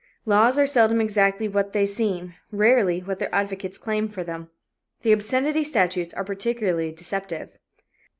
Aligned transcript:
Laws 0.25 0.57
are 0.57 0.65
seldom 0.65 0.99
exactly 0.99 1.47
what 1.47 1.73
they 1.73 1.85
seem, 1.85 2.33
rarely 2.51 3.01
what 3.01 3.19
their 3.19 3.29
advocates 3.35 3.77
claim 3.77 4.09
for 4.09 4.23
them. 4.23 4.49
The 5.03 5.11
"obscenity" 5.11 5.63
statutes 5.63 6.11
are 6.15 6.23
particularly 6.23 6.91
deceptive. 6.91 7.59